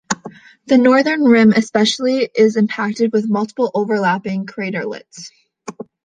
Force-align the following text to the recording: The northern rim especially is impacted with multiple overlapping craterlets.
The 0.65 0.79
northern 0.79 1.23
rim 1.25 1.51
especially 1.51 2.27
is 2.35 2.55
impacted 2.55 3.13
with 3.13 3.29
multiple 3.29 3.69
overlapping 3.75 4.47
craterlets. 4.47 5.29